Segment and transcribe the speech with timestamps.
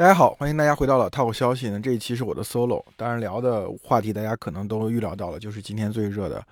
[0.00, 1.78] 大家好，欢迎大家回到了 Talk 消息呢。
[1.78, 6.42] 这一期是我的 solo，当然聊的话题大家可能都预料到了，就是今天最热的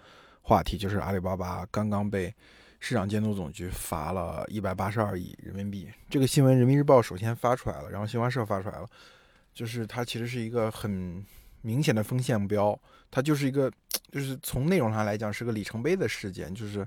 [0.42, 2.26] 话题，就是阿里巴巴刚刚被
[2.78, 5.88] 市场监督总局罚了一百八十二亿人民币。
[6.10, 8.86] 这个新闻人民日报首先发出来了，然后新华社发出来了，
[9.54, 11.24] 就是它其实是一个很
[11.62, 12.78] 明显的风向标，
[13.10, 13.72] 它就是一个，
[14.12, 16.86] 就是从内容上来讲是个里程碑的事件，就是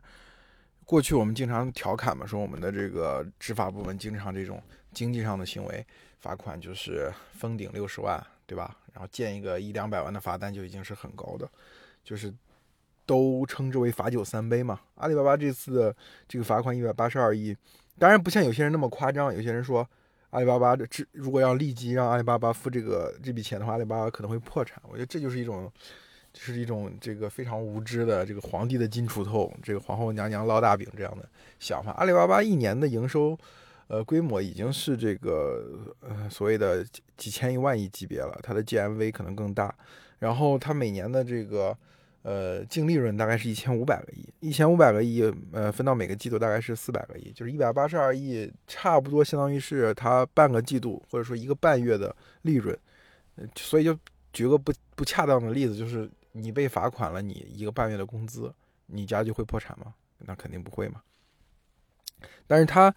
[0.85, 4.61] 过去我们经常调侃嘛，说我们的这个执法部门经常这种
[4.93, 5.83] 经济上的行为。
[6.21, 8.77] 罚款就是封顶六十万，对吧？
[8.93, 11.49] 然后建一个一两百万的罚单就已经是很高的，
[12.03, 12.31] 就是
[13.07, 14.79] 都称之为罚酒三杯嘛。
[14.95, 15.95] 阿里巴巴这次的
[16.27, 17.57] 这个罚款一百八十二亿，
[17.97, 19.33] 当然不像有些人那么夸张。
[19.33, 19.87] 有些人说
[20.29, 24.79] 阿里巴巴的这如果要立即让阿里巴巴付这个这笔钱的话，阿里巴巴可能会破产。
[24.83, 25.71] 我觉得这就是一种，
[26.31, 31.27] 就是一种这个非常无知的这个皇帝的金锄头，这个皇后娘娘烙大饼这样的
[31.59, 31.93] 想法。
[31.93, 33.35] 阿里巴巴一年的营收。
[33.91, 36.81] 呃，规模已经是这个呃所谓的
[37.17, 39.75] 几千亿万亿级别了，它的 GMV 可能更大。
[40.19, 41.77] 然后它每年的这个
[42.21, 52.73] 呃净利润大概是一千五百个亿，一千五百个亿呃分到每个季度大概是四百个亿，就是一百八十二亿，差不多相当于是它半个季度或者说一个半月的利润。
[53.57, 53.99] 所以就
[54.31, 58.53] 举个不不恰当的例子，就是你被罚款了，你一个半月的工资，
[58.85, 59.93] 你家就会破产吗？
[60.19, 61.01] 那肯定不会嘛。
[62.47, 62.95] 但是它。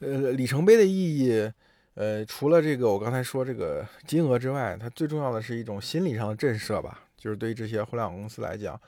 [0.00, 1.50] 呃，里程碑的意义，
[1.94, 7.02] 呃，除了这个我刚才说这个金额之外，它最重要的是一种心理上的震慑吧。
[7.16, 8.78] 就是对于这些互联网公司来讲，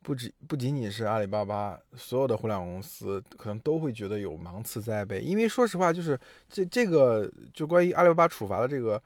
[0.00, 5.20] 不止不仅仅是阿里巴巴，所有的互联网公司可能都会觉得有芒刺在背。
[5.20, 6.16] 因为说实话，就是
[6.48, 9.02] 这这个就关于阿里巴巴处罚的这个，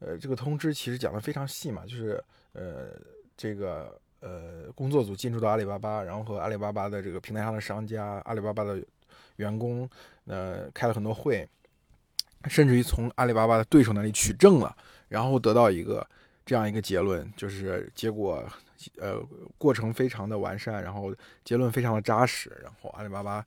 [0.00, 2.90] 呃，这个通知其实讲的非常细嘛，就是呃，
[3.38, 8.78] 这个呃工作组进驻到阿里巴巴，然后和阿里巴巴的这个平台上的商家，阿里巴巴的。
[9.36, 9.88] 员工，
[10.30, 11.44] 呃，开了很多会，
[12.44, 14.76] 甚至于从阿里巴巴的对手那里取证了，
[15.08, 16.06] 然后得到一个
[16.46, 18.46] 这样一个结论，就是结果，
[18.98, 19.20] 呃，
[19.58, 21.12] 过程非常的完善，然后
[21.44, 23.44] 结论非常的扎实，然后阿里巴巴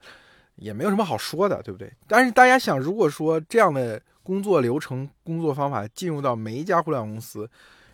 [0.55, 1.89] 也没有什么好说的，对不对？
[2.05, 7.49] 但是大家想，如果说这样的工作流程、工作方法进入到每一家互联网公司，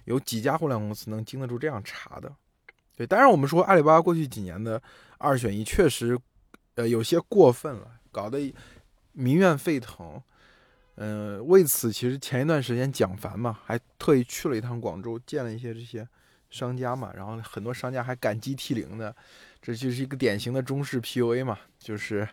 [0.06, 2.34] 有几家互联网公司能经得住这样查的？
[2.98, 4.82] 对，当然我们说阿里巴巴过去几年的
[5.20, 6.20] 二选一确实。
[6.76, 8.40] 呃，有些过分了，搞得
[9.20, 10.22] 民怨沸腾。
[11.02, 16.06] 嗯，为此，其实前一段时间蒋凡嘛，还特意去了一趟广州，见了一些这些
[16.50, 19.16] 商家嘛，然后很多商家还感激涕零的。
[19.62, 22.28] 这就是一个典型的中式 PUA 嘛，就是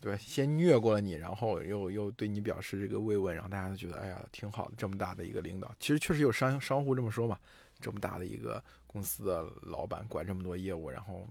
[0.00, 7.38] 对，先虐过了你，然后又又对你表示这个慰问，然后大家都觉得，哎呀，挺好的，这么大的一个领导，其实确实有商商户这么说嘛，
[7.80, 11.28] 这么大的一个公司的老板管这么多业务，然后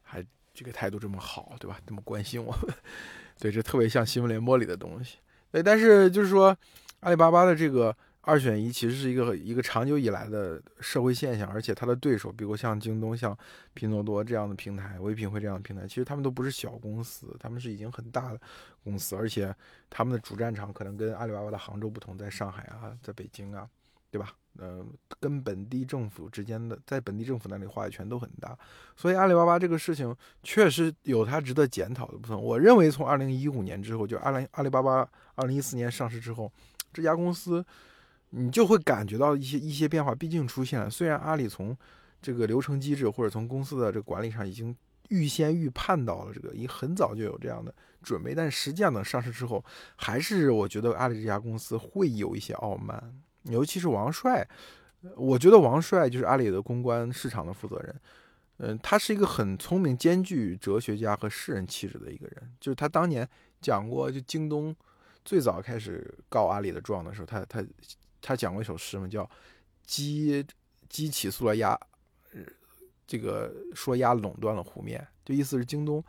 [0.00, 0.24] 还。
[0.60, 1.78] 这个态度这么好，对吧？
[1.86, 2.60] 这么关心我们，
[3.40, 5.16] 对，这特别像新闻联播里的东西。
[5.50, 6.54] 对，但是就是说，
[7.00, 13.34] 阿里巴巴的这个二选一其实是一个一个长久以来的社会现象，而且它的对手，比如像京东、像
[13.72, 18.40] 拼多多这样的平台，唯品会这样的平台，其实他们都不是小公司，他们是已经很大的
[18.84, 19.54] 公司，而且
[19.88, 23.66] 他们的主战场可能跟阿里巴巴的杭州不同，在上海啊，在北京啊，
[24.10, 24.32] 对吧？
[24.58, 24.84] 呃，
[25.20, 28.58] 跟本地政府之间的，在本地政府那里话语权都很大，
[28.96, 32.38] 所以阿里巴巴这个事情确实有它值得检讨的部分。
[32.42, 36.52] 我认为从二零一五年之后，就阿里阿里巴巴二零一四年上市之后，
[36.92, 37.64] 这家公司
[38.30, 40.90] 你就会感觉到一些一些变化，毕竟出现了。
[40.90, 41.74] 虽然阿里从
[42.20, 44.76] 这个流程机制或者从公司的这个管理上已经
[45.10, 47.72] 预先预判到了这个，已很早就有这样的
[48.02, 49.64] 准备，但实际上等上市之后，
[49.96, 53.22] 还是我觉得阿里这家公司会有一些傲慢。
[53.44, 54.46] 尤其是王帅，
[55.16, 58.00] 我觉得王帅就是阿里的公关市场的负责人。
[58.58, 62.52] 嗯，他是一个很聪明、兼具哲学家和诗人气质的一个人。
[62.60, 63.26] 就是他当年
[63.62, 64.76] 讲过，就京东
[65.24, 67.64] 最早开始告阿里的状的时候，他他
[68.20, 69.28] 他讲过一首诗嘛，叫
[69.86, 70.44] “鸡
[70.90, 71.78] 鸡起诉了鸭”，
[73.06, 76.04] 这个说鸭垄断了湖面，就意思是京东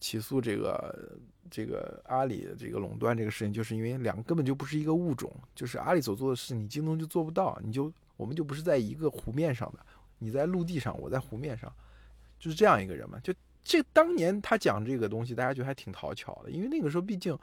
[0.00, 1.18] 起诉这个。
[1.48, 9.78] 这个阿里的这个垄断这个事情，就是因为两个根本就不是一个物种，就是阿里所做的事，你京东就做不到，你就我们就不是在一个湖面上的，
[10.18, 11.72] 你在陆地上，我在湖面上，
[12.36, 13.20] 就是这样一个人嘛。
[13.20, 13.32] 就
[13.62, 17.38] 这当年他讲这个东西，大家觉得还挺讨巧的，因为那个时候毕竟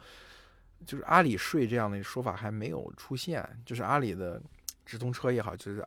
[0.85, 4.41] 就是阿里税这样的说法还没有出现，就是阿里的
[4.85, 5.81] 直通车也好，就是。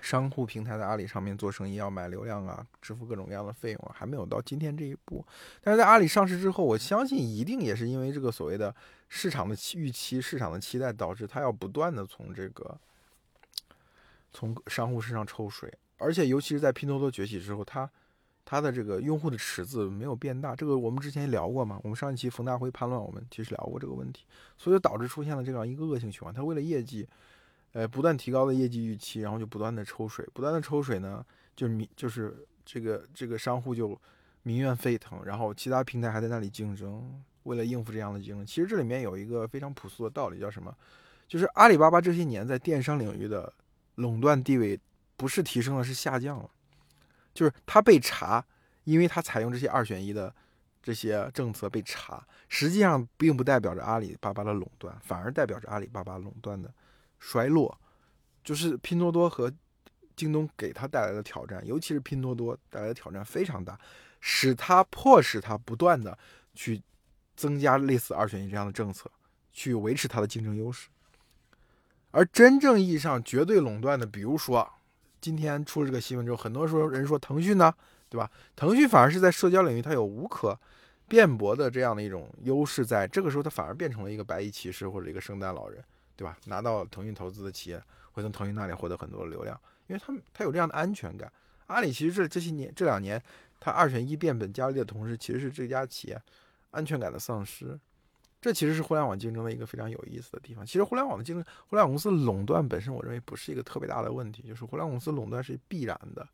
[0.00, 5.24] 商户平台在阿里上面做生意要买流量啊，支付各种各样的费用啊，还没有到今天这一步。
[5.60, 8.74] 但是在阿里上市之后，我相信一定也是因为这个所谓的
[9.08, 12.78] 市场的预期、市场的期待，导致它要不断的从这个
[14.32, 15.72] 从商户身上抽水。
[15.96, 17.90] 而且尤其是在拼多多崛起之后，它
[18.44, 21.80] 它的这个用户的池子没有变大，这个我们之前聊过嘛。
[21.82, 24.24] 我们上一期冯大辉叛乱，我们其实聊过这个问题，
[24.56, 26.32] 所以导致出现了这样一个恶性循环。
[26.32, 27.08] 他为了业绩，
[27.72, 31.24] 呃，不断提高的业绩预期，然后就不断的抽水，不断的抽水呢，
[31.54, 33.98] 就是民就是这个这个商户就
[34.42, 40.74] 民怨沸腾，然后其他平台还在那里竞争，为了应付这样的竞争，其实这里面有一个非常朴素的道理，叫什么？
[41.26, 43.52] 就是阿里巴巴这些年在电商领域的
[43.96, 44.80] 垄断地位
[45.16, 46.50] 不是提升了，是下降了。
[47.34, 48.44] 就是他被查，
[48.84, 50.34] 因为他采用这些二选一的
[50.82, 56.72] 这些政策被查，实际上并不代表着阿里巴巴的垄断，反而代表着阿里巴巴垄断的
[57.18, 57.78] 衰落。
[58.44, 59.52] 就是拼多多和
[60.16, 63.78] 京东给他带来的挑战，尤其是拼多多带来的挑战非常大，
[64.20, 66.18] 使他迫使他不断的
[66.54, 66.82] 去
[67.36, 69.10] 增加类似二选一这样的政策，
[69.52, 70.88] 去维持它的竞争优势。
[72.10, 74.68] 而真正意义上绝对垄断的，比如说。
[75.20, 77.74] 今天出了这个新闻之后，很多时候人说腾讯呢，
[78.08, 78.30] 对吧？
[78.54, 80.56] 腾讯反而是在社交领域它有无可
[81.08, 85.84] 辩驳的这样的一种优势，在这个时候它反而变成了一个白衣骑士或者一个圣诞老人，
[86.18, 86.36] 对吧？
[86.46, 87.80] 拿到腾讯投资的企业
[88.10, 89.56] 会从腾讯那里获得很多的流量，
[89.86, 91.32] 因为他们他有这样的安全感。
[91.68, 93.22] 阿里其实这这些年这两年，
[93.60, 96.20] 它二选一变本加厉的同时，其实是这家企业
[96.72, 97.78] 安全感的丧失。
[98.40, 100.66] 这其实是互联网竞争的一个非常有意思的地方。
[100.66, 104.42] 其实互联网的竞争，互联网公司垄断本身，我认为不是一个特别大的问题。
[104.42, 106.28] 就是互联网公司垄断是必然的，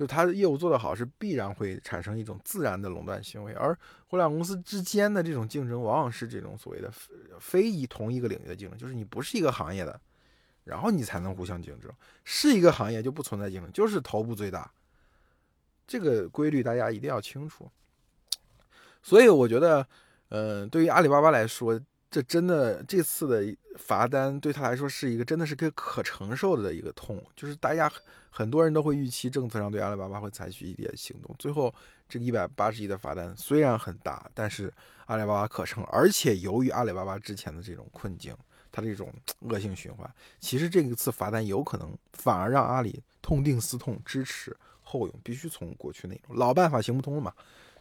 [0.00, 3.52] 就是它的业务做得好，是必然会产生一种自然的垄断行为。
[3.52, 6.90] 而互联网公司之间的这种竞争，往往是这种所谓的
[7.38, 10.00] 非以同一个领域的竞争，就是你不是一个行业的，
[10.64, 11.90] 然后你才能互相竞争；
[12.24, 14.72] 是一个行业就不存在竞争，就是头部最大。
[15.86, 17.70] 这个规律大家一定要清楚。
[19.02, 19.86] 所以我觉得。
[20.32, 21.76] 嗯，对于阿里巴巴来说，
[22.10, 27.22] 这真的这次的罚单对他来说是一个真的是个可承受的一个痛。
[27.36, 27.90] 就是大家
[28.30, 31.32] 很多人都会预期政策上对阿里巴巴会采取一点行动。
[31.38, 31.72] 最后
[32.08, 34.72] 这一百八十亿的罚单虽然很大，但是
[35.06, 35.84] 阿里巴巴可承。
[35.84, 38.36] 而且由于阿里巴巴之前的这种困境，
[38.72, 39.12] 它这种
[39.48, 47.32] 恶性循环，其实这一次罚单有可能反而让阿里痛定思痛，知耻后勇，必须从过去那种老办法行不通了嘛。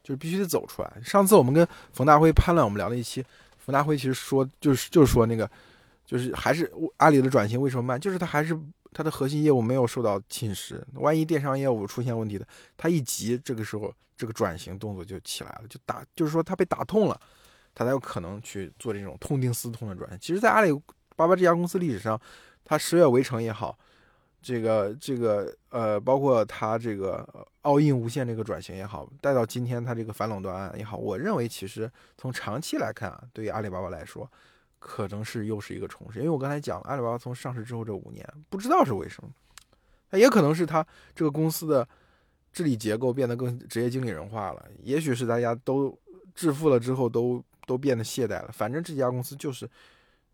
[0.02, 0.92] 就是必须得走出来。
[1.04, 3.24] 上次我们跟冯大辉潘乱我们聊了一期，
[3.69, 5.48] 冯大辉其实说就是就是说那个，
[6.04, 8.60] 就是还是阿里的转型为什么慢，就是它还是
[8.92, 10.81] 它的核心业务没有受到侵蚀。
[10.94, 17.21] 万一电商业务出现问题的，它一急，这个时候这个转型动作就起来了，就打就是说它被打痛了，
[17.75, 20.18] 它才有可能去做这种痛定思痛的转型。
[20.19, 20.72] 其实，在阿里
[21.15, 22.19] 巴巴这家公司历史上，
[22.65, 23.77] 它十月围城也好。
[24.41, 27.27] 这个这个呃，包括它这个
[27.63, 34.30] 奥印无线这个转型也好，带到今天它这个反垄断案也好，我认为其实从长期来看啊，对于阿里巴巴来说，
[34.80, 36.21] 可能是又是一个重生。
[36.21, 41.88] 因为我刚才讲了，阿里巴巴从上市之后这五年，不知道是为什么，也可能是它这个公司的
[42.53, 45.97] 治理结构变得更职业经理人化了，也许是大家都
[46.33, 48.50] 致富了之后都都变得懈怠了。
[48.53, 49.69] 反正这家公司就是。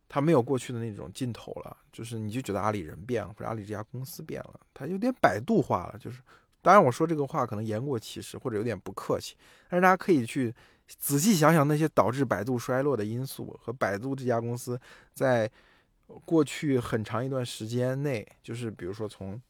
[0.07, 5.97] 它没有过去的那种劲头了，就是你就觉得阿里人变了，或者阿里这家公司变了，它有点百度化了。
[5.97, 6.21] 就是，
[6.61, 9.35] 当然我说这个话可能言过其实，或者有点不客气，
[9.67, 10.53] 但是大家可以去
[10.87, 14.79] 仔细想想那些导致百度衰落的因素和百度这家公司
[15.13, 15.49] 在
[16.23, 19.41] 过去很长一段时间内，就是比如说从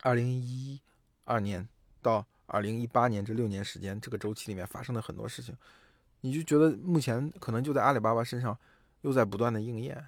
[0.00, 0.80] 二零一
[1.24, 1.68] 二年
[2.00, 5.54] 到二零一八年这六年时间这个周期里面发生的很多事情，
[6.22, 8.58] 你就觉得目前可能就在阿里巴巴身上。
[9.02, 10.04] 又在不断的应验，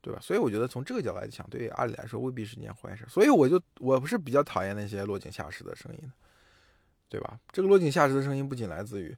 [0.00, 0.18] 对吧？
[0.20, 3.04] 所以我觉得从这个角度来讲，对于阿里来说未必是件坏事。
[3.08, 6.12] 所以我就我不是比较讨厌那些落井下石的声音，
[7.08, 7.38] 对吧？
[7.52, 9.16] 这个落井下石的声音不仅来自于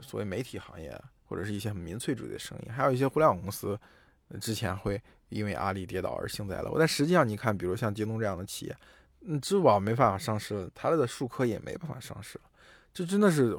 [0.00, 3.78] 所谓媒体行业或者是一些很民粹主义的声音，还有一些互联网公司
[4.40, 6.76] 之前会因为阿里跌倒而幸灾乐祸。
[6.78, 8.76] 但实际上，你看，比如像京东这样的企业，
[9.20, 12.44] 嗯，支付宝没办法上市了，它的数科也没办法上市了，
[12.92, 13.56] 这真的是。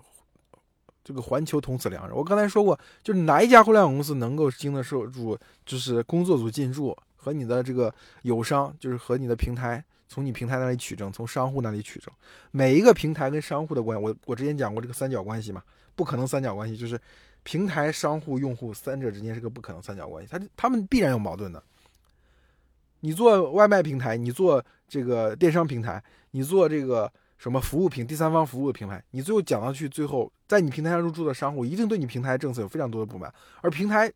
[1.05, 7.93] 这个环球同此两人，我刚才说过，就是哪一家互联网公司能够经得住，就是工作组进驻和你的这个
[8.23, 12.11] 友商，就是和你的平台从你平台那里取证，从商户那里取证。
[12.49, 15.61] 每一个平台跟商户的关系，我我之前讲过这个三角关系嘛，
[15.95, 16.99] 不可能三角关系，就是
[17.43, 21.61] 平台、商户、用户三者之间是个不可能三角关系，他他们必然有矛盾的。
[23.01, 27.13] 你做外卖平台，你做这个电商平台，你做这个。
[27.45, 34.11] 什么服务品、第三方服务的平台，你最后讲到去，最后在你平台上入驻的商户一定对你平台政策有非常多的不满，而平台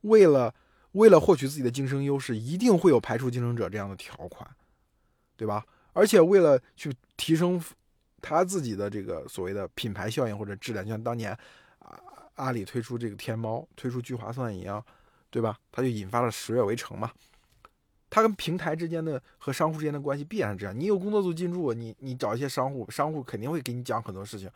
[0.00, 0.54] 为了
[0.92, 4.48] 为了获取自己的竞争优势，一定会有排除竞争者这样的条款，
[5.36, 5.62] 对吧？
[5.92, 7.62] 而且为了去提升
[8.22, 11.30] 他自己的这个所谓的品牌效应或者质量，就像当年
[11.78, 12.00] 啊
[12.36, 14.82] 阿里推出这个天猫、推出聚划算一样，
[15.28, 15.58] 对吧？
[15.70, 17.10] 它就引发了十月围城嘛。
[18.14, 20.78] 它跟平台之间的和商户之间的关系必然是这样。
[20.78, 24.50] 你有工作组进驻，你你找一些商户，商户肯定会给你讲很多事情，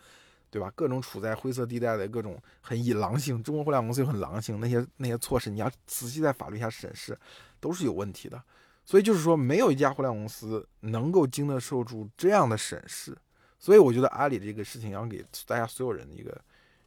[0.51, 0.71] 对吧？
[0.77, 7.19] 各种处在灰色地带的各种很以狼性，中国互联网公司又很狼性，那些那些措施你要仔细在法律下审视，
[7.59, 8.39] 都是有问题的。
[8.85, 13.17] 所以就是说，没有一家互联网公司能够经得受住这样的审视。
[13.59, 16.39] 所以我觉得阿里这个事情要给大家所有人的一个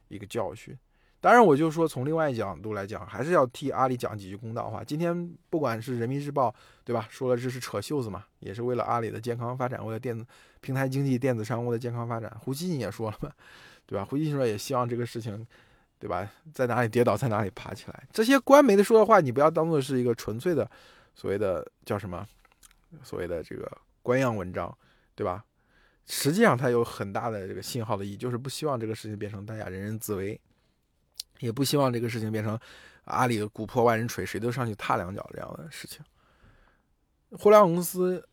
[0.06, 0.78] 一个教训。
[1.20, 4.82] 当然，我就说从另外一角度来讲，还是要替阿里讲几句公道话。
[4.82, 7.06] 今天不管是人民日报，对吧？
[7.10, 10.24] 说了这是扯袖子嘛，也是为了阿里的健康发展，为了电子
[10.62, 12.34] 平台经济、电子商务的健康发展。
[12.40, 13.30] 胡锡进也说了嘛，
[13.84, 14.04] 对吧？
[14.04, 15.46] 胡锡进说也希望这个事情，
[15.98, 16.26] 对吧？
[16.54, 18.08] 在哪里跌倒，在哪里爬起来。
[18.10, 20.68] 这些官媒的说的话，你不要当做是一个纯粹的
[21.14, 22.26] 所谓的叫什么，
[23.02, 23.70] 所谓的这个
[24.02, 24.74] 官样文章，
[25.14, 25.44] 对吧？
[26.06, 30.40] 实际上它有很大的这个信号的意义，就是不希望这个事情变成大家人人自危。
[31.40, 32.58] 也不希望这个事情变成
[33.04, 36.04] 阿里的“鼓破万人锤”，谁都上去踏两脚这样的事情。
[37.32, 38.26] 互联网公司，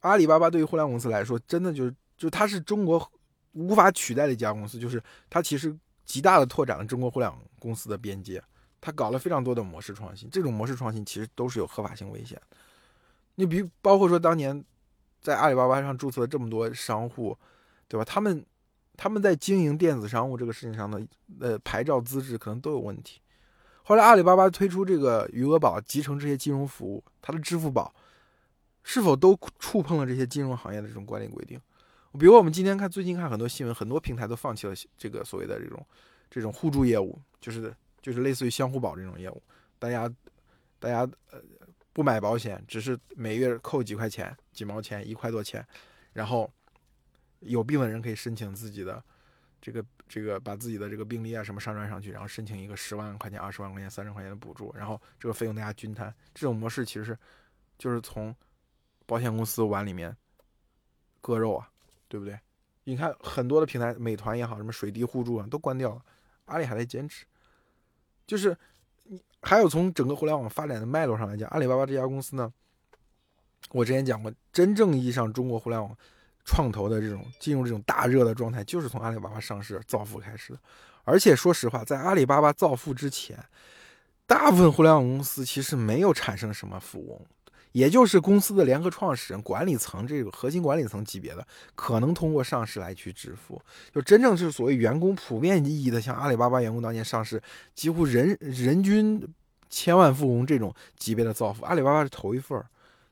[0.00, 3.10] 阿里巴巴对于互联网公司来说，真的就是，就它是中国
[3.52, 8.42] 无法取代的一家公司，就是它其实极大的拓展了中国互联网公司的边界，
[8.80, 12.40] 它搞了非常多的模式创新，这种模式创新其实都是有合法性危险。
[13.34, 14.64] 你比包括说当年
[15.20, 17.36] 在阿里巴巴上注册了这么多商户，
[17.88, 18.04] 对吧？
[18.04, 18.44] 他们。
[18.96, 21.04] 他们在经营电子商务这个事情上的
[21.40, 23.20] 呃牌照资质可能都有问题。
[23.82, 27.94] 后来阿里巴巴推出这个余额宝集成这些金融服务，它的支付宝
[28.82, 31.60] 是否都触碰了这些金融行业的这种管理规定？
[32.18, 35.84] 比如我们今天看最近看很多新闻，很多平台都放弃了这个所谓的这种
[36.30, 39.42] 这种互助业务，就是就是类似于相互保这种业务，
[39.78, 40.08] 大家
[40.78, 41.40] 大家呃
[41.92, 45.66] 不买保险，只是每月扣几块钱、几毛钱、一块多钱，
[46.12, 46.50] 然后。
[47.44, 49.02] 有病的人可以申请自己的
[49.60, 56.14] 这个这个，把自己的这个病历啊什么上传上去，然后申请一个十万块钱、二十万块钱、三十块钱的补助，然后这个费用大家均摊。
[56.34, 57.18] 这种模式其实是
[57.78, 58.34] 就是从
[59.06, 60.14] 保险公司碗里面
[61.20, 61.70] 割肉啊，
[62.08, 62.38] 对不对？
[62.84, 66.02] 你看很多的平台，美团也好，什么水滴互助啊，都关掉了，
[66.44, 67.24] 阿里还在坚持。
[68.26, 68.56] 就是
[69.04, 72.52] 你还有从整个互联网发展的脉络上来讲，阿里巴巴这家公司呢，
[73.70, 75.96] 我之前讲过，真正意义上中国互联网。
[76.44, 80.58] 创投的这种进入这种大热的状态，就是从阿里巴巴上市造富开始的。
[81.04, 83.38] 而且说实话，在阿里巴巴造富之前，
[84.26, 87.20] 大部分互联网公司其实没有产生什么富翁，
[87.72, 93.60] 也就是公司的联合创始人、管理层这个核心管理层级别的，可能通过上市来去致富。
[93.92, 97.42] 就真正是所谓员工普遍意义的，像阿里巴巴员工当年上市，
[97.74, 99.22] 几乎人人均
[99.68, 102.66] 千万富翁这种级别的造富，阿里巴巴是头一份儿。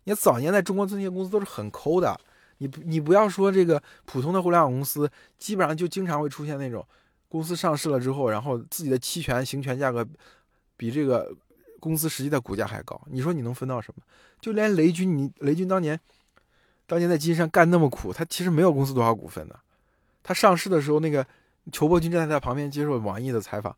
[0.04, 2.18] 你早年在中国这些公司都是很抠的。
[2.62, 6.86] 你，你不要说这个普通的互联网公司，基本上就经常会出现那种
[7.28, 10.06] 公司上市了之后，然后自己的期权行权价格
[10.76, 11.34] 比这个
[11.80, 13.00] 公司实际的股价还高。
[13.10, 14.02] 你说你能分到什么？
[14.40, 15.98] 就连雷军，你雷军当年
[16.86, 19.58] 当年在金山干那么苦，他其实没有公司多少股份的。
[20.22, 21.26] 他上市的时候，那个
[21.72, 23.76] 裘伯君站在他旁边接受网易的采访。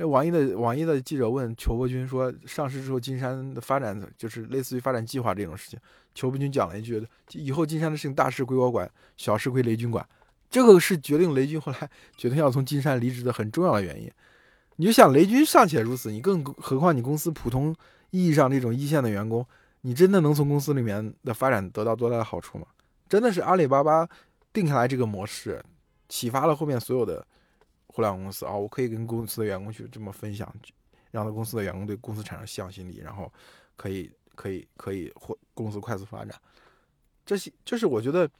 [0.00, 5.78] 那网易的网易的记者问裘伯君说：“上市之后，金山的发展就是类似于发展计划这种事情。”
[6.14, 10.06] 裘伯君讲了一句：“以后金山的事情，大事归我管，小事归雷军管。”
[10.48, 14.08] 这个是决定雷军后来决定要从金山离职的很重要的原因。
[14.76, 17.74] 你就想，雷军尚且如此，你更何况你公司普通
[18.10, 19.44] 意义上这种一线的员工，
[19.80, 22.66] 你真的能从公司里面的发展得到多大的好处吗？
[23.08, 24.08] 真的是阿里巴巴
[24.52, 25.60] 定下来这个模式，
[26.08, 27.26] 启发了后面所有的。
[27.98, 30.48] 互联网公司啊，我可以跟公司的员工去这么分享，
[31.10, 33.28] 让公司的员工对公司产生向心力，然后
[33.74, 36.40] 可以可以可以或公司快速发展。
[37.26, 38.30] 这些就是我觉得，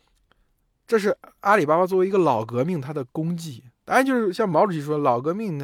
[0.87, 3.65] 这是阿里巴巴作为一个老革命它的功绩。
[3.85, 5.59] 当然，就是像毛主席说，老革命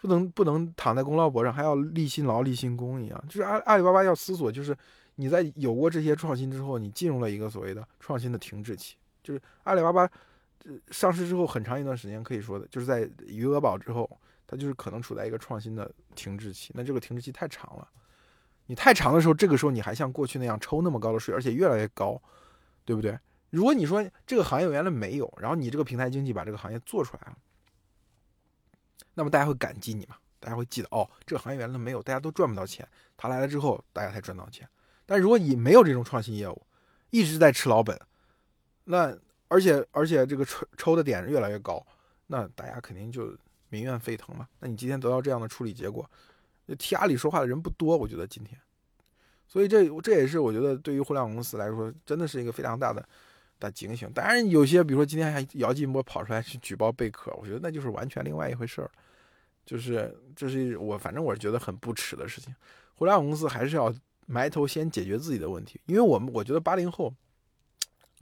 [0.00, 3.24] 不能不能躺在功劳簿上，还要立新劳立新功一样。
[3.28, 4.74] 就是阿阿里巴巴要思索，就是
[5.16, 10.10] 你在有过这些创新之后，你进入了一个所谓的创新的停滞期，就是阿里巴巴。
[10.90, 14.08] 上市之后很长一段时间，可以说的就是在余额宝之后，
[14.46, 16.72] 它就是可能处在一个创新的停滞期。
[16.74, 17.88] 那这个停滞期太长了，
[18.66, 22.20] 你太长的时候，这个时候你还像过去那样抽那么高的税，而且越来越高，
[22.84, 23.18] 对不对？
[23.50, 27.38] 如果你说这个行业原来没有，然后你这个平台经济把这个行业做出来了，
[29.14, 30.16] 那么大家会感激你嘛？
[30.40, 32.86] 大家会记得哦，这个行业原来没有，大家都赚不到钱，
[33.16, 34.68] 他来了之后，大家才赚到钱。
[35.06, 36.66] 但如果你没有这种创新业务，
[37.10, 38.00] 一直在吃老本，
[38.84, 39.16] 那。
[39.48, 41.84] 而且而且这个抽抽的点越来越高，
[42.26, 43.36] 那大家肯定就
[43.68, 44.48] 民怨沸腾嘛。
[44.60, 46.08] 那你今天得到这样的处理结果，
[46.78, 48.58] 替阿里说话的人不多，我觉得今天，
[49.46, 53.08] 所以这这也是我觉得对于互联网公司来说，真的是一个非常大的
[53.60, 54.10] 的警醒。
[54.12, 58.90] 当然，有些比如说今天还姚劲波跑出来去举报贝壳，我觉得那就是完全另外一回事儿，
[59.64, 62.54] 就是这是我反正我是觉得很不耻的事情。
[62.94, 63.94] 互联网公司还是要
[64.26, 67.14] 埋头先解决自己的问题，因为我们我觉得八零后，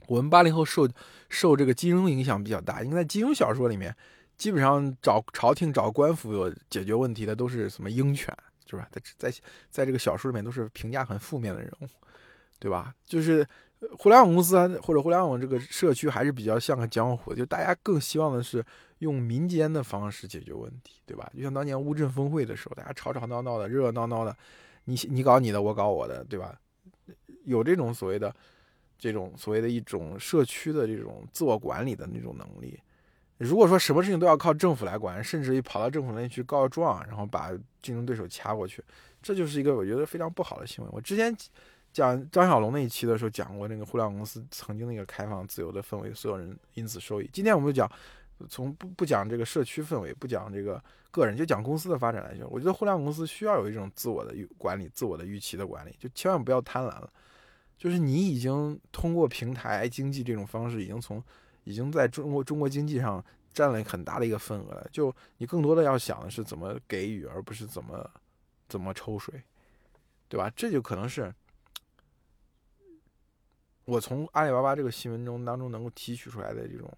[0.07, 0.87] 我们八零后受
[1.29, 3.95] 受这个金庸影响比较大，因为在金庸小说里面，
[4.37, 8.35] 基本上找朝廷找官府解决问题的都是什么鹰犬，
[8.69, 8.87] 是吧？
[8.91, 9.33] 在在
[9.69, 11.87] 在这个小说里面都是评价很负面的人物，
[12.59, 12.93] 对吧？
[13.05, 13.47] 就是
[13.97, 18.63] 互联网公司或者互联网这个社区还是比较像个江湖，就大家更希望的是
[18.99, 21.31] 用民间的方式解决问题，对吧？
[21.35, 24.35] 就像当年乌镇峰会的时候，大家吵吵闹闹的，热热闹闹的。
[24.85, 26.55] 你你搞你的，我搞我的，对吧？
[27.43, 28.33] 有这种所谓的
[28.97, 32.79] 这种所谓的一种社区的这种自我管理的那种能力。
[33.37, 38.83] 如果说什么事情都要靠政府来管，甚至于跑到政府那里去告状，然后把竞争对手掐过去，
[39.21, 40.89] 这就是一个我觉得非常不好的行为。
[40.93, 41.35] 我之前
[41.91, 47.29] 讲张小龙那一期的时候讲过，那个互联网公司曾经那个开放自由的氛围，所有人因此受益。
[47.33, 47.89] 今天我们就讲。
[48.49, 57.09] 从不不讲这个社区氛围，不讲这个个人，就讲公司的发展来说，我觉得互联网公司需要有一种自我的管理、自我的预期的管理，就千万不要贪婪了。
[57.77, 61.23] 就是你已经通过平台经济这种方式，已经从
[61.63, 64.87] 已经在中国中国经济上占了很大的一个份额了。
[64.91, 68.09] 就你更多的要想的是怎么给予，而不是怎么
[68.67, 69.41] 怎么抽水，
[70.27, 70.51] 对吧？
[70.55, 71.33] 这就可能是
[73.85, 76.91] 我从阿里巴巴这个新闻中当中能够提取出来的这种。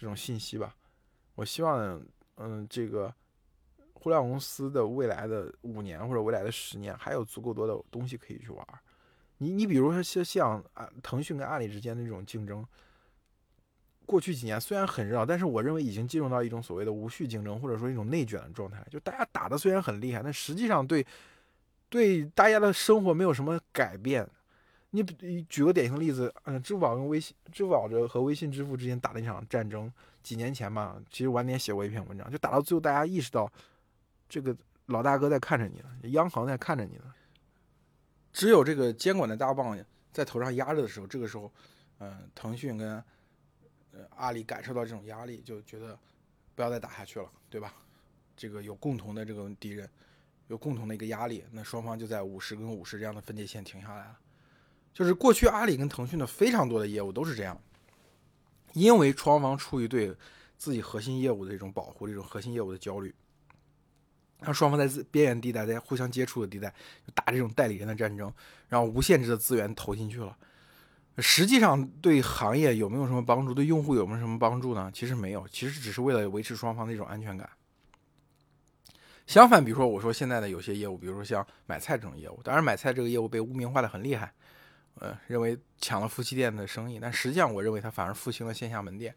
[0.00, 0.76] 这种信息吧，
[1.34, 2.00] 我希望，
[2.36, 3.12] 嗯，这个
[3.94, 8.64] 互联网公司的未来的五年或者未来的十年，还有足够多的东西可以去玩。
[9.38, 12.64] 你你比如说像像啊，腾讯跟阿里之间的这种竞争，
[14.06, 18.84] 过去几年虽然很热闹，但是我认为已经进入到一种所谓的无序竞争，或者说一种内卷的状态。
[18.90, 21.06] 就大家打的虽然很厉害，但实际上对
[21.88, 24.28] 对大家的生活没有什么改变。
[24.90, 25.04] 你
[25.50, 29.92] 举个典型例子，嗯，支付宝跟微信，支付宝这和微信支付之间打了一场战争，
[30.22, 33.52] 几年前吧，其实晚点写过一篇文章，就打到最后，大家意识到，
[34.30, 37.14] 这个老大哥在看着你了，央行在看着你了，
[38.38, 39.76] 只有这个监管的大棒
[40.12, 41.52] 在头上压着的时候，这个时候，
[41.98, 42.92] 嗯，腾讯跟
[43.90, 45.98] 呃阿里感受到这种压力，就觉得
[46.54, 47.74] 不要再打下去了，对吧？
[48.36, 49.90] 这个有共同的这个敌人，
[50.46, 54.16] 有共同的一个压力，那双方就在五十跟五十这样的分界线停下来了。
[54.94, 57.60] 就是过去阿里跟腾讯的非常多的业务都是这样，
[58.72, 60.16] 因为双方出于对
[60.56, 63.12] 自己核心业务的这种保护，这种核心业务的焦虑，
[64.40, 66.72] 让双方在边缘地带，在互相接触的地带
[67.14, 68.32] 打这种代理人的战争，
[68.68, 70.36] 然后无限制的资源投进去了。
[71.18, 73.52] 实际上对行业有没有什么帮助？
[73.52, 74.90] 对用户有没有什么帮助呢？
[74.94, 77.50] 其实没有，其实只是为了维持双方的一种安全感。
[79.26, 84.32] 相反，比如说我说现在的有些业务，比如说像买菜这种业务，当然买菜这个业务被污名化的很厉害。
[85.00, 89.14] 呃，认为抢了夫妻店的生意，但实际上我认为它反而复兴了线下门店，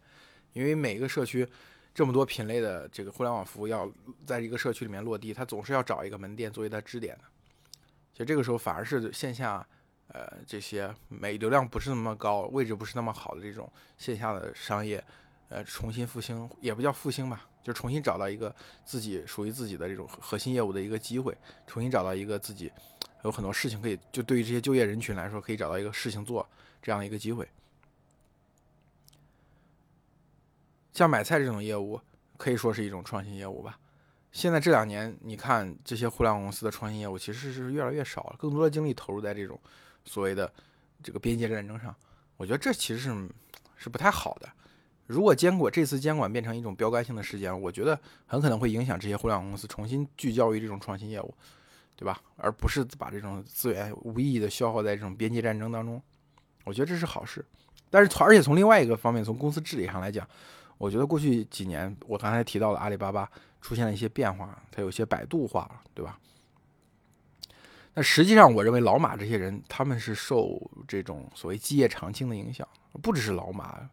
[0.54, 1.48] 因为每个社区
[1.94, 3.92] 这么多品类的这个互联网服务要
[4.26, 7.24] 在一个社区里面落地，它总是要找一个门店作为它支点的。
[8.14, 9.66] 其实这个时候反而是线下，
[10.08, 15.04] 呃，这些没流量不是那么高、位置不是那么好的这种线下的商业，
[15.50, 18.54] 呃，重新复兴也不叫复兴吧，就重新找到一个
[18.86, 22.72] 自己属于自己的这种核心业务的一个机会，重新找到一个自己。
[23.24, 26.48] 有很多事情可以，就对于这些就业人群来说，可以找到一个事情做
[26.82, 27.48] 这样的一个机会。
[30.94, 32.00] 像买菜这种业务，
[32.38, 33.78] 可以说是一种创新业务吧。
[34.32, 39.60] 现在这两年，你看这些互联网公司的创新业务其实是越来越少了，更多的精力投入在这种
[40.06, 40.52] 所谓的
[41.04, 41.96] 这个边界战争上。
[42.38, 43.30] 我觉得这其实是
[43.76, 44.50] 是不太好的。
[45.08, 51.34] 如果监管这次监管变成一种标杆性的事件，我觉得很可能会影响这些互联网公司重新聚焦于这种创新业务。
[51.94, 52.20] 对吧？
[52.36, 56.02] 而不是把这种资源无意义的消耗在这种边界战争当中，
[56.64, 57.46] 我觉得这是好事。
[57.92, 60.28] 但是从而且从另外一个方面，从公司治理上来讲，
[60.82, 63.30] 我觉得过去几年我刚才提到的阿里巴巴
[63.62, 66.18] 出现了一些变化，它有些百度化了，对吧？
[67.94, 72.68] 那实际上，我认为老马这些人他们是受这种所谓基业长青的影响，
[73.04, 73.90] 不只是老马，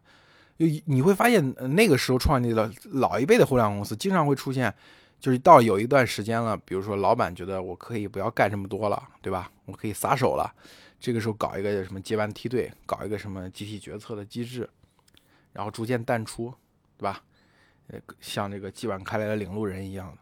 [0.57, 4.73] 你你会发现那个时候创立的老一辈的互联网公司经常会出现。
[5.19, 9.51] 就是到有一段时间了，比如说老板觉得我可以不要干这么多了，对吧？
[9.65, 10.49] 我可以撒手了，
[10.97, 14.69] 这个时候搞一个什么接班梯队，搞一个什么集体决策的机制，
[15.51, 16.53] 然后逐渐淡出，
[16.99, 17.23] 对吧？
[17.87, 20.17] 呃，像这个继往开来的领路人一样的，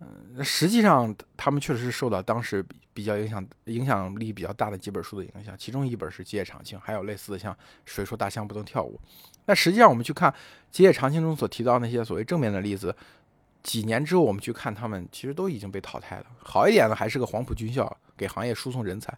[0.00, 9.00] 嗯，实际上他们确实是受到当时比较影响、影响力比较大的几本书的影响，其中一本是《基业长青》，还有类似的像“谁说大象不能跳舞”。
[9.46, 10.30] 那实际上我们去看
[10.70, 12.94] 《基业长青》中所提到那些所谓正面的例子。
[13.62, 16.24] 几年之后，我们去看他们，其实都已经被淘汰了。
[16.38, 19.12] 好一点的还是个黄埔军校，给行业输送人才；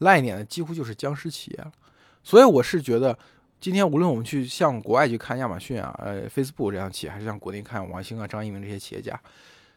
[0.00, 1.72] 烂一点的几乎就是僵尸企业了。
[2.22, 3.18] 所以我是觉得，
[3.60, 9.20] 今天无论我们去向国外去看亚马逊啊、呃 Facebook 这样企业，还是向国内看王兴啊、张一鸣这些企业家，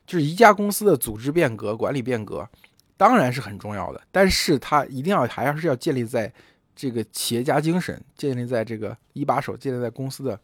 [0.06, 2.48] 就是一家公司的组织变革、管理变革，
[2.96, 6.32] 当然是很重要的，但是它一定要还要是要建立在
[6.76, 10.40] 这个企业家精神，建立在这个一把手，建立在公司的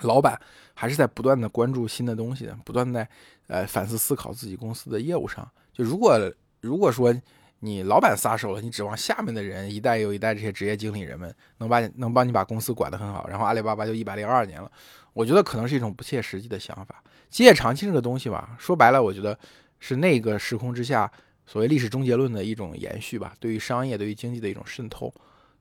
[0.00, 0.40] 老板
[0.72, 3.06] 还是在不断的关注新的东西，不断在
[3.48, 5.46] 呃反思思考自己公司的业务上。
[5.74, 6.18] 就如果
[6.62, 7.14] 如果说
[7.60, 14.70] 你老板撒手了，你指望下面的人一代又一代这些职业经理人们能把你能帮你把公司管得很好，然后阿里巴巴就一百零二年了，
[15.12, 17.02] 我觉得可能是一种不切实际的想法。
[17.28, 19.38] 基业长青这个东西吧，说白了，我觉得
[19.78, 21.10] 是那个时空之下
[21.46, 25.12] 所谓历史终结论的一种延续吧，对于商业、对于经济的一种渗透，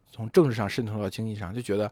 [0.09, 1.91] 从政治上渗透到经济上，就觉得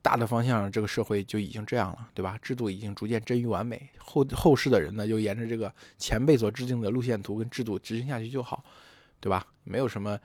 [0.00, 2.38] 大的方向这个社会就已经这样了，对吧？
[2.40, 8.64] 制度已经逐渐臻于完美，后后世的人呢，就沿着这个前辈所制定的路线图跟制度执行下去就好。
[9.20, 9.46] 对吧？
[9.64, 10.18] 没有什么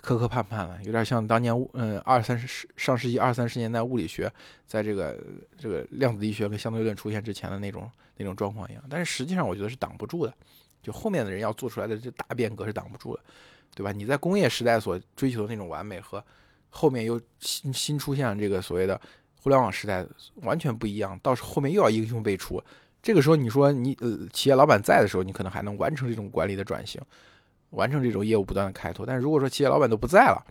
[0.00, 4.30] 磕磕绊绊了，有点像当年嗯二三十上世纪二三十年代物理学
[4.66, 5.18] 在这个
[5.58, 8.82] 这个量子力学跟相对论出现之前的那种那种状况一样。
[8.88, 10.32] 但是实际上我觉得是挡不住的，
[10.82, 13.22] 就后面的人要做出来的这大变革是挡不住的，
[13.74, 13.90] 对吧？
[13.90, 16.22] 你在工业时代所追求的那种完美和
[16.70, 19.00] 后面又新新出现这个所谓的
[19.42, 20.06] 互联网时代
[20.36, 22.62] 完全不一样，到时后面又要英雄辈出。
[23.02, 27.00] 这个时候你说你呃企业老板在的时候，你可能还能完成这种管理的转型。
[27.70, 30.44] 完成这种业务不断的开拓，但是如果说企业老板都不在了，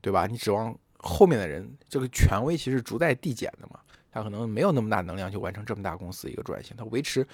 [0.00, 0.26] 对吧？
[0.26, 7.26] 你指望后面的人这个权威其实逐代递减的嘛，他可能没有那么大能量去完成这么大公司一个转型，他维持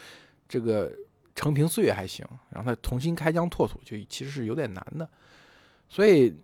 [0.48, 0.92] 这个
[1.35, 5.09] 成平岁月还行，然后他重新开疆拓土就其实是有点难的。
[5.88, 6.35] 所以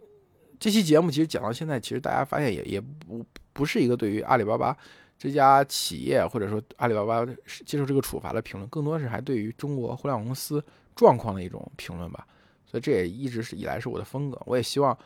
[0.59, 4.77] 这期节目其实讲到现在，其实大家发现也也不不是一个对于阿里巴巴
[5.19, 7.25] 这家企业或者说阿里巴巴
[7.65, 12.27] 接受这个处罚的评论，更多是还对于中国互联网公司状况的一种评论吧。
[12.81, 14.41] 这也一直是以来是我的风格。
[14.47, 14.97] 我也希望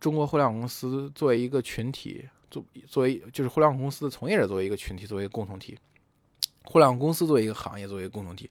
[0.00, 5.78] 中国互联网公司作为一个群体，作作为就是互联网公司的从业者作为一个群体，作为一个共同体，
[6.64, 8.50] 互联网公司作为一个行业，作为一个共同体，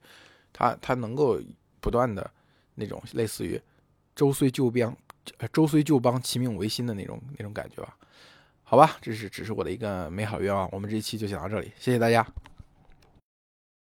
[0.52, 1.40] 它它能够
[1.80, 2.30] 不断的
[2.74, 3.60] 那种类似于
[4.14, 4.96] 周虽旧邦，
[5.52, 7.96] 周虽旧邦，其命维新的那种那种感觉吧。
[8.62, 10.68] 好吧，这是只是我的一个美好愿望。
[10.72, 12.26] 我们这一期就讲到这里，谢谢大家。